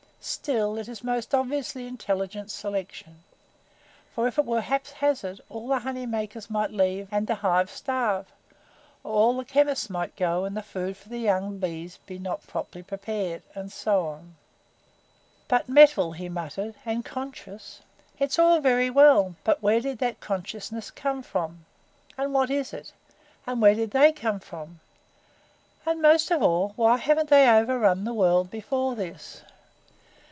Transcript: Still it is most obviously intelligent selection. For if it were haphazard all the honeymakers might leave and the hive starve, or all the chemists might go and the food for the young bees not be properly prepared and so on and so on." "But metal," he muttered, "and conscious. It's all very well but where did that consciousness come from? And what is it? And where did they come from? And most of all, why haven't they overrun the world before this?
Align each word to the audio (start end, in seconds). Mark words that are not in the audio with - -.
Still 0.23 0.77
it 0.77 0.87
is 0.87 1.03
most 1.03 1.33
obviously 1.33 1.87
intelligent 1.87 2.51
selection. 2.51 3.23
For 4.13 4.27
if 4.27 4.37
it 4.37 4.45
were 4.45 4.61
haphazard 4.61 5.41
all 5.49 5.67
the 5.67 5.79
honeymakers 5.79 6.47
might 6.47 6.69
leave 6.69 7.07
and 7.09 7.25
the 7.25 7.33
hive 7.33 7.71
starve, 7.71 8.31
or 9.03 9.13
all 9.13 9.35
the 9.35 9.43
chemists 9.43 9.89
might 9.89 10.15
go 10.15 10.45
and 10.45 10.55
the 10.55 10.61
food 10.61 10.95
for 10.95 11.09
the 11.09 11.17
young 11.17 11.57
bees 11.57 11.97
not 12.07 12.41
be 12.41 12.45
properly 12.45 12.83
prepared 12.83 13.41
and 13.55 13.71
so 13.71 14.05
on 14.05 14.05
and 14.05 14.05
so 14.05 14.11
on." 14.27 14.35
"But 15.47 15.67
metal," 15.69 16.11
he 16.11 16.29
muttered, 16.29 16.75
"and 16.85 17.03
conscious. 17.03 17.81
It's 18.19 18.37
all 18.37 18.59
very 18.59 18.91
well 18.91 19.33
but 19.43 19.63
where 19.63 19.81
did 19.81 19.97
that 19.97 20.19
consciousness 20.19 20.91
come 20.91 21.23
from? 21.23 21.65
And 22.15 22.31
what 22.31 22.51
is 22.51 22.73
it? 22.73 22.93
And 23.47 23.59
where 23.59 23.73
did 23.73 23.89
they 23.89 24.11
come 24.11 24.39
from? 24.39 24.81
And 25.83 25.99
most 25.99 26.29
of 26.29 26.43
all, 26.43 26.73
why 26.75 26.97
haven't 26.97 27.31
they 27.31 27.49
overrun 27.49 28.03
the 28.03 28.13
world 28.13 28.51
before 28.51 28.93
this? 28.93 29.41